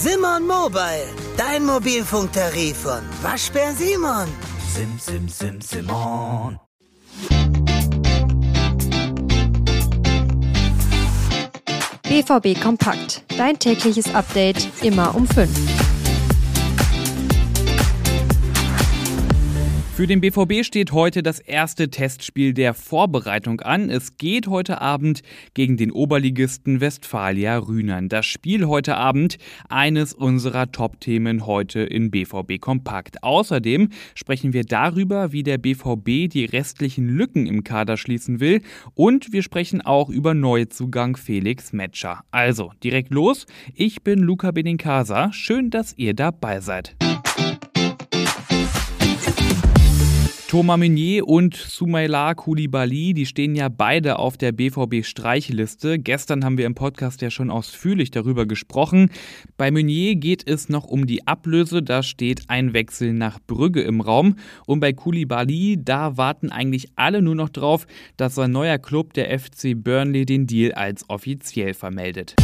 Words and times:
Simon 0.00 0.46
Mobile, 0.46 1.08
dein 1.36 1.64
Mobilfunktarif 1.64 2.76
von 2.76 3.02
Waschbär 3.20 3.72
Simon. 3.72 4.28
Sim, 4.72 4.96
sim, 4.96 5.28
sim, 5.28 5.60
Simon. 5.60 6.60
BVB 12.04 12.60
Kompakt. 12.62 13.24
Dein 13.36 13.58
tägliches 13.58 14.14
Update 14.14 14.68
immer 14.82 15.16
um 15.16 15.26
5. 15.26 15.50
Für 19.98 20.06
den 20.06 20.20
BVB 20.20 20.64
steht 20.64 20.92
heute 20.92 21.24
das 21.24 21.40
erste 21.40 21.90
Testspiel 21.90 22.54
der 22.54 22.72
Vorbereitung 22.72 23.60
an. 23.62 23.90
Es 23.90 24.16
geht 24.16 24.46
heute 24.46 24.80
Abend 24.80 25.22
gegen 25.54 25.76
den 25.76 25.90
Oberligisten 25.90 26.80
Westfalia 26.80 27.58
Rühnern. 27.58 28.08
Das 28.08 28.24
Spiel 28.24 28.68
heute 28.68 28.96
Abend 28.96 29.38
eines 29.68 30.14
unserer 30.14 30.70
Top-Themen 30.70 31.46
heute 31.46 31.80
in 31.80 32.12
BVB 32.12 32.60
Kompakt. 32.60 33.24
Außerdem 33.24 33.88
sprechen 34.14 34.52
wir 34.52 34.62
darüber, 34.62 35.32
wie 35.32 35.42
der 35.42 35.58
BVB 35.58 36.30
die 36.30 36.44
restlichen 36.44 37.08
Lücken 37.08 37.48
im 37.48 37.64
Kader 37.64 37.96
schließen 37.96 38.38
will 38.38 38.62
und 38.94 39.32
wir 39.32 39.42
sprechen 39.42 39.80
auch 39.80 40.10
über 40.10 40.32
Neuzugang 40.32 41.16
Felix 41.16 41.72
Metscher. 41.72 42.20
Also, 42.30 42.70
direkt 42.84 43.12
los. 43.12 43.46
Ich 43.74 44.04
bin 44.04 44.20
Luca 44.20 44.52
Benincasa. 44.52 45.32
Schön, 45.32 45.70
dass 45.70 45.92
ihr 45.98 46.14
dabei 46.14 46.60
seid. 46.60 46.94
Thomas 50.48 50.78
Meunier 50.78 51.28
und 51.28 51.54
Sumaila 51.56 52.32
Koulibaly, 52.32 53.12
die 53.12 53.26
stehen 53.26 53.54
ja 53.54 53.68
beide 53.68 54.18
auf 54.18 54.38
der 54.38 54.52
BVB-Streichliste. 54.52 55.98
Gestern 55.98 56.42
haben 56.42 56.56
wir 56.56 56.64
im 56.64 56.74
Podcast 56.74 57.20
ja 57.20 57.28
schon 57.28 57.50
ausführlich 57.50 58.10
darüber 58.10 58.46
gesprochen. 58.46 59.10
Bei 59.58 59.70
Meunier 59.70 60.16
geht 60.16 60.48
es 60.48 60.70
noch 60.70 60.86
um 60.86 61.06
die 61.06 61.26
Ablöse, 61.26 61.82
da 61.82 62.02
steht 62.02 62.48
ein 62.48 62.72
Wechsel 62.72 63.12
nach 63.12 63.38
Brügge 63.46 63.82
im 63.82 64.00
Raum. 64.00 64.36
Und 64.64 64.80
bei 64.80 64.94
Koulibaly, 64.94 65.84
da 65.84 66.16
warten 66.16 66.50
eigentlich 66.50 66.92
alle 66.96 67.20
nur 67.20 67.34
noch 67.34 67.50
drauf, 67.50 67.86
dass 68.16 68.34
sein 68.36 68.50
neuer 68.50 68.78
Club, 68.78 69.12
der 69.12 69.38
FC 69.38 69.74
Burnley, 69.76 70.24
den 70.24 70.46
Deal 70.46 70.72
als 70.72 71.04
offiziell 71.10 71.74
vermeldet. 71.74 72.36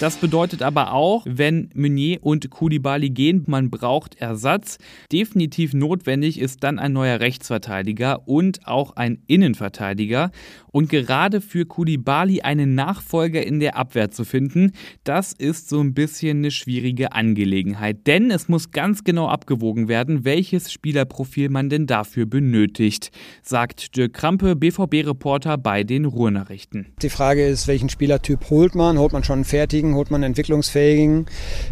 Das 0.00 0.16
bedeutet 0.16 0.62
aber 0.62 0.92
auch, 0.92 1.24
wenn 1.28 1.70
Meunier 1.74 2.18
und 2.22 2.50
Koulibaly 2.50 3.10
gehen, 3.10 3.44
man 3.46 3.70
braucht 3.70 4.20
Ersatz. 4.20 4.78
Definitiv 5.12 5.72
notwendig 5.72 6.38
ist 6.40 6.62
dann 6.62 6.78
ein 6.78 6.92
neuer 6.92 7.20
Rechtsverteidiger 7.20 8.26
und 8.28 8.66
auch 8.66 8.96
ein 8.96 9.22
Innenverteidiger. 9.26 10.30
Und 10.72 10.88
gerade 10.88 11.40
für 11.40 11.66
Koulibaly 11.66 12.42
einen 12.42 12.74
Nachfolger 12.74 13.46
in 13.46 13.60
der 13.60 13.76
Abwehr 13.76 14.10
zu 14.10 14.24
finden, 14.24 14.72
das 15.04 15.32
ist 15.32 15.68
so 15.68 15.80
ein 15.80 15.94
bisschen 15.94 16.38
eine 16.38 16.50
schwierige 16.50 17.12
Angelegenheit. 17.12 18.06
Denn 18.08 18.32
es 18.32 18.48
muss 18.48 18.72
ganz 18.72 19.04
genau 19.04 19.28
abgewogen 19.28 19.86
werden, 19.86 20.24
welches 20.24 20.72
Spielerprofil 20.72 21.48
man 21.48 21.68
denn 21.68 21.86
dafür 21.86 22.26
benötigt, 22.26 23.12
sagt 23.42 23.96
Dirk 23.96 24.14
Krampe, 24.14 24.56
BVB-Reporter 24.56 25.58
bei 25.58 25.84
den 25.84 26.06
Ruhrnachrichten. 26.06 26.86
Die 27.02 27.08
Frage 27.08 27.46
ist, 27.46 27.68
welchen 27.68 27.88
Spielertyp 27.88 28.50
holt 28.50 28.74
man? 28.74 28.98
Holt 28.98 29.12
man 29.12 29.22
schon 29.22 29.34
einen 29.34 29.44
fertigen, 29.44 29.73
holt 29.82 30.10
man 30.12 30.22
entwicklungsfähigen? 30.22 31.26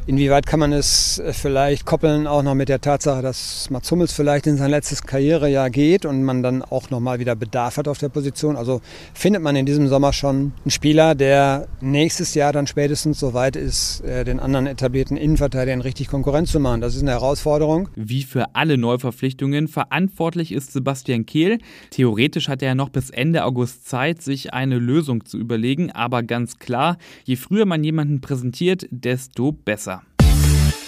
Inwieweit 0.07 0.47
kann 0.47 0.59
man 0.59 0.73
es 0.73 1.23
vielleicht 1.31 1.87
koppeln, 1.87 2.27
auch 2.27 2.43
noch 2.43 2.55
mit 2.55 2.69
der 2.69 2.81
Tatsache, 2.81 3.23
dass 3.23 3.71
Mats 3.71 3.91
Hummels 3.93 4.13
vielleicht 4.13 4.49
in 4.49 4.57
sein 4.57 4.71
letztes 4.71 5.03
Karrierejahr 5.03 5.71
geht 5.71 6.05
und 6.05 6.25
man 6.25 6.43
dann 6.43 6.63
auch 6.63 6.91
nochmal 6.91 7.21
wieder 7.21 7.37
Bedarf 7.37 7.77
hat 7.77 7.87
auf 7.87 7.99
der 7.99 8.09
Position? 8.09 8.57
Also 8.57 8.81
findet 9.15 9.43
man 9.43 9.55
in 9.55 9.67
diesem 9.67 9.87
Sommer 9.87 10.13
schon 10.13 10.53
einen 10.65 10.71
Spieler, 10.71 11.15
der 11.15 11.69
nächstes 11.81 12.35
Jahr 12.35 12.53
dann 12.53 12.67
spätestens 12.67 13.21
so 13.21 13.35
weit 13.35 13.55
ist, 13.55 14.01
äh, 14.01 14.25
den 14.25 14.41
anderen 14.41 14.67
etablierten 14.67 15.17
Innenverteidigern 15.17 15.81
richtig 15.81 16.09
Konkurrenz 16.09 16.51
zu 16.51 16.59
machen. 16.59 16.81
Das 16.81 16.97
ist 16.97 17.03
eine 17.03 17.13
Herausforderung. 17.13 17.89
Wie 17.95 18.25
für 18.25 18.57
alle 18.57 18.79
Neuverpflichtungen 18.79 19.69
verantwortlich 19.69 20.51
ist 20.51 20.73
Sebastian 20.73 21.27
Kehl. 21.27 21.59
Theoretisch 21.91 22.49
hat 22.49 22.63
er 22.63 22.69
ja 22.69 22.75
noch 22.75 22.89
bis 22.89 23.11
Ende 23.11 23.45
August 23.45 23.89
Zeit, 23.89 24.23
sich 24.23 24.53
eine 24.53 24.79
Lösung 24.79 25.25
zu 25.25 25.39
überlegen, 25.39 25.91
aber 25.93 26.23
ganz 26.23 26.59
klar, 26.59 26.97
je 27.25 27.37
früher 27.37 27.67
man 27.67 27.85
jemanden 27.85 27.92
präsentiert, 28.21 28.87
desto 28.91 29.53
besser. 29.53 30.03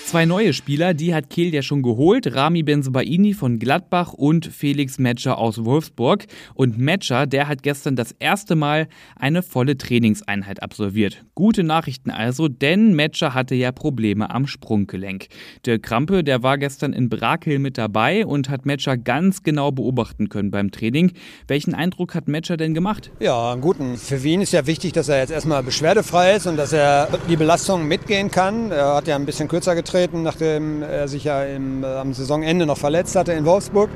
Zwei 0.07 0.27
neue 0.27 0.53
Spieler, 0.53 0.93
die 0.93 1.15
hat 1.15 1.31
Kehl 1.31 1.53
ja 1.53 1.63
schon 1.63 1.83
geholt. 1.83 2.35
Rami 2.35 2.63
Benzobaini 2.63 3.33
von 3.33 3.59
Gladbach 3.59 4.13
und 4.13 4.47
Felix 4.47 4.99
Metscher 4.99 5.39
aus 5.39 5.65
Wolfsburg. 5.65 6.27
Und 6.53 6.79
Metscher, 6.79 7.27
der 7.27 7.49
hat 7.49 7.63
gestern 7.63 7.97
das 7.97 8.13
erste 8.19 8.55
Mal 8.55 8.87
eine 9.17 9.43
volle 9.43 9.79
Trainingseinheit 9.79 10.63
absolviert. 10.63 11.25
Gute 11.35 11.65
Nachrichten 11.65 12.11
also, 12.11 12.49
denn 12.49 12.95
Metscher 12.95 13.33
hatte 13.33 13.55
ja 13.55 13.73
Probleme 13.73 14.31
am 14.31 14.47
Sprunggelenk. 14.47 15.29
Der 15.65 15.79
Krampe, 15.79 16.23
der 16.23 16.43
war 16.43 16.59
gestern 16.59 16.93
in 16.93 17.09
Brakel 17.09 17.59
mit 17.59 17.79
dabei 17.79 18.27
und 18.27 18.51
hat 18.51 18.67
Metscher 18.67 18.99
ganz 18.99 19.43
genau 19.43 19.73
beobachten 19.73 20.29
können 20.29 20.51
beim 20.51 20.71
Training. 20.71 21.13
Welchen 21.49 21.75
Eindruck 21.75 22.15
hat 22.15 22.29
Metscher 22.29 22.59
denn 22.59 22.75
gemacht? 22.75 23.11
Ja, 23.21 23.53
einen 23.53 23.63
guten. 23.63 23.97
Für 23.97 24.23
Wien 24.23 24.43
ist 24.43 24.53
ja 24.53 24.67
wichtig, 24.67 24.93
dass 24.93 25.09
er 25.09 25.21
jetzt 25.21 25.31
erstmal 25.33 25.63
beschwerdefrei 25.63 26.37
ist 26.37 26.47
und 26.47 26.59
dass 26.59 26.75
er 26.75 27.09
die 27.29 27.37
Belastung 27.37 27.89
mitgehen 27.89 28.31
kann. 28.31 28.71
Er 28.71 28.97
hat 28.97 29.09
ja 29.09 29.17
ein 29.17 29.25
bisschen 29.25 29.49
kürzer 29.49 29.75
getreten 29.75 29.94
angetreten, 29.94 30.22
nachdem 30.22 30.82
er 30.82 31.09
sich 31.09 31.25
ja 31.25 31.44
im, 31.44 31.84
äh, 31.84 31.87
am 31.87 32.12
Saisonende 32.15 32.66
noch 32.66 32.78
verletzt 32.78 33.16
hatte 33.16 33.32
in 33.32 33.44
Wolfsburg. 33.44 33.91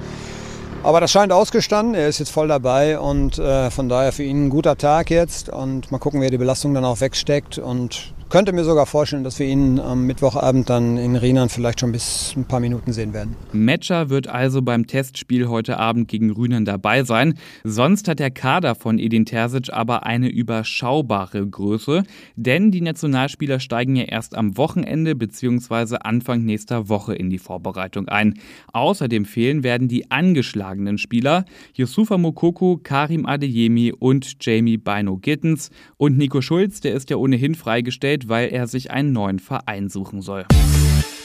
Aber 0.85 1.01
das 1.01 1.11
scheint 1.11 1.33
ausgestanden. 1.33 1.95
Er 1.95 2.09
ist 2.09 2.21
jetzt 2.21 2.31
voll 2.31 2.47
dabei 2.47 3.01
und 3.01 3.39
äh, 3.39 3.71
von 3.71 3.89
daher 3.89 4.13
für 4.13 4.23
ihn 4.23 4.47
ein 4.47 4.51
guter 4.51 4.77
Tag 4.77 5.11
jetzt. 5.11 5.49
Und 5.49 5.91
mal 5.91 5.99
gucken, 5.99 6.21
wie 6.21 6.27
er 6.27 6.31
die 6.31 6.39
Belastung 6.39 6.73
dann 6.73 6.85
auch 6.85 7.01
wegsteckt. 7.01 7.59
Und 7.59 8.15
könnte 8.31 8.53
mir 8.53 8.65
sogar 8.65 8.85
vorstellen, 8.85 9.25
dass 9.25 9.39
wir 9.39 9.47
ihn 9.47 9.81
am 9.81 10.05
Mittwochabend 10.05 10.69
dann 10.69 10.99
in 10.99 11.17
Rienan 11.17 11.49
vielleicht 11.49 11.81
schon 11.81 11.93
bis 11.93 12.35
ein 12.37 12.45
paar 12.45 12.61
Minuten 12.61 12.93
sehen 12.93 13.15
werden. 13.15 13.37
Metscher 13.53 14.11
wird 14.11 14.29
also 14.29 14.61
beim 14.61 14.87
Testspiel 14.87 15.49
heute 15.49 15.79
Abend 15.79 16.09
gegen 16.09 16.31
Rühnen 16.31 16.67
dabei 16.67 17.05
sein. 17.05 17.35
Sonst 17.65 18.07
hat 18.07 18.19
der 18.19 18.31
Kader 18.31 18.75
von 18.75 18.99
Edin 18.99 19.25
Terzic 19.25 19.73
aber 19.73 20.05
eine 20.05 20.29
überschaubare 20.29 21.47
Größe, 21.47 22.03
denn 22.37 22.71
die 22.71 22.83
Nationalspieler 22.83 23.61
steigen 23.61 23.97
ja 23.97 24.05
erst 24.05 24.37
am 24.37 24.59
Wochenende 24.59 25.15
bzw. 25.15 25.97
Anfang 26.01 26.45
nächster 26.45 26.89
Woche 26.91 27.15
in 27.15 27.31
die 27.31 27.39
Vorbereitung 27.39 28.09
ein. 28.09 28.35
Außerdem 28.73 29.25
fehlen 29.25 29.63
werden 29.63 29.89
die 29.89 30.11
angeschlagenen 30.11 30.99
Spieler 30.99 31.47
Yusufa 31.75 32.19
Mokoko, 32.19 32.79
Karim 32.83 33.25
Adeyemi 33.25 33.93
und 33.93 34.37
Jamie 34.45 34.77
Bino 34.77 35.17
Gittens 35.17 35.71
und 35.97 36.19
Nico 36.19 36.43
Schulz, 36.43 36.81
der 36.81 36.93
ist 36.93 37.09
ja 37.09 37.17
ohnehin 37.17 37.55
freigestellt 37.55 38.18
Geld, 38.19 38.29
weil 38.29 38.49
er 38.49 38.67
sich 38.67 38.91
einen 38.91 39.13
neuen 39.13 39.39
Verein 39.39 39.89
suchen 39.89 40.21
soll. 40.23 40.45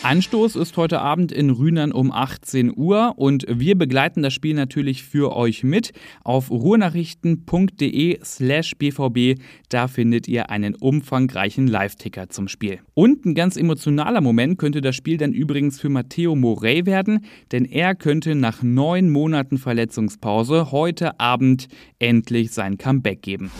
Anstoß 0.03 0.57
ist 0.57 0.75
heute 0.75 0.99
Abend 0.99 1.31
in 1.31 1.49
Rühnern 1.49 1.93
um 1.93 2.11
18 2.11 2.73
Uhr 2.75 3.13
und 3.15 3.45
wir 3.47 3.77
begleiten 3.77 4.21
das 4.21 4.33
Spiel 4.33 4.53
natürlich 4.53 5.03
für 5.03 5.33
euch 5.33 5.63
mit. 5.63 5.93
Auf 6.25 6.51
ruhrnachrichten.de 6.51 8.19
slash 8.21 8.75
bvb, 8.77 9.39
da 9.69 9.87
findet 9.87 10.27
ihr 10.27 10.49
einen 10.49 10.75
umfangreichen 10.75 11.67
Live-Ticker 11.67 12.27
zum 12.27 12.49
Spiel. 12.49 12.79
Und 12.93 13.25
ein 13.25 13.33
ganz 13.33 13.55
emotionaler 13.55 14.19
Moment 14.19 14.57
könnte 14.57 14.81
das 14.81 14.97
Spiel 14.97 15.15
dann 15.15 15.31
übrigens 15.31 15.79
für 15.79 15.89
Matteo 15.89 16.35
Morey 16.35 16.85
werden, 16.85 17.23
denn 17.53 17.63
er 17.63 17.95
könnte 17.95 18.35
nach 18.35 18.61
neun 18.61 19.09
Monaten 19.09 19.57
Verletzungspause 19.57 20.73
heute 20.73 21.17
Abend 21.21 21.69
endlich 21.99 22.51
sein 22.51 22.77
Comeback 22.77 23.21
geben. 23.21 23.51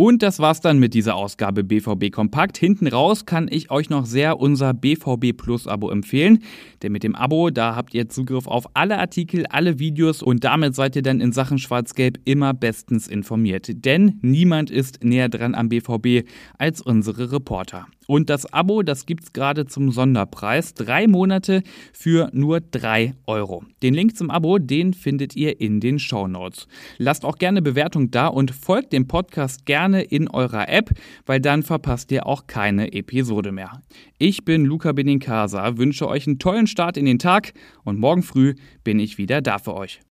Und 0.00 0.22
das 0.22 0.38
war's 0.38 0.62
dann 0.62 0.78
mit 0.78 0.94
dieser 0.94 1.14
Ausgabe 1.14 1.62
BVB 1.62 2.10
Kompakt. 2.10 2.56
Hinten 2.56 2.86
raus 2.86 3.26
kann 3.26 3.48
ich 3.50 3.70
euch 3.70 3.90
noch 3.90 4.06
sehr 4.06 4.40
unser 4.40 4.72
BVB 4.72 5.36
Plus 5.36 5.66
Abo 5.66 5.90
empfehlen. 5.90 6.38
Denn 6.82 6.92
mit 6.92 7.02
dem 7.02 7.14
Abo, 7.14 7.50
da 7.50 7.76
habt 7.76 7.92
ihr 7.92 8.08
Zugriff 8.08 8.46
auf 8.46 8.64
alle 8.72 8.98
Artikel, 8.98 9.44
alle 9.50 9.78
Videos 9.78 10.22
und 10.22 10.42
damit 10.42 10.74
seid 10.74 10.96
ihr 10.96 11.02
dann 11.02 11.20
in 11.20 11.32
Sachen 11.32 11.58
Schwarz-Gelb 11.58 12.18
immer 12.24 12.54
bestens 12.54 13.08
informiert. 13.08 13.84
Denn 13.84 14.18
niemand 14.22 14.70
ist 14.70 15.04
näher 15.04 15.28
dran 15.28 15.54
am 15.54 15.68
BVB 15.68 16.26
als 16.56 16.80
unsere 16.80 17.30
Reporter. 17.30 17.86
Und 18.10 18.28
das 18.28 18.52
Abo, 18.52 18.82
das 18.82 19.06
gibt's 19.06 19.32
gerade 19.32 19.66
zum 19.66 19.92
Sonderpreis. 19.92 20.74
Drei 20.74 21.06
Monate 21.06 21.62
für 21.92 22.28
nur 22.32 22.60
drei 22.60 23.14
Euro. 23.28 23.62
Den 23.84 23.94
Link 23.94 24.16
zum 24.16 24.32
Abo, 24.32 24.58
den 24.58 24.94
findet 24.94 25.36
ihr 25.36 25.60
in 25.60 25.78
den 25.78 26.00
Show 26.00 26.26
Notes. 26.26 26.66
Lasst 26.98 27.24
auch 27.24 27.38
gerne 27.38 27.62
Bewertung 27.62 28.10
da 28.10 28.26
und 28.26 28.50
folgt 28.50 28.92
dem 28.92 29.06
Podcast 29.06 29.64
gerne 29.64 30.02
in 30.02 30.26
eurer 30.28 30.68
App, 30.68 30.90
weil 31.24 31.38
dann 31.38 31.62
verpasst 31.62 32.10
ihr 32.10 32.26
auch 32.26 32.48
keine 32.48 32.92
Episode 32.94 33.52
mehr. 33.52 33.80
Ich 34.18 34.44
bin 34.44 34.64
Luca 34.64 34.90
Benincasa, 34.90 35.76
wünsche 35.76 36.08
euch 36.08 36.26
einen 36.26 36.40
tollen 36.40 36.66
Start 36.66 36.96
in 36.96 37.04
den 37.04 37.20
Tag 37.20 37.52
und 37.84 38.00
morgen 38.00 38.24
früh 38.24 38.56
bin 38.82 38.98
ich 38.98 39.18
wieder 39.18 39.40
da 39.40 39.58
für 39.60 39.74
euch. 39.74 40.00